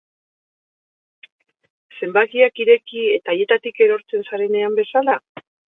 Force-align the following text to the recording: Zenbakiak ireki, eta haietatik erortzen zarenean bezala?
Zenbakiak 1.99 2.63
ireki, 2.65 3.05
eta 3.21 3.35
haietatik 3.35 3.81
erortzen 3.89 4.29
zarenean 4.31 4.83
bezala? 4.85 5.21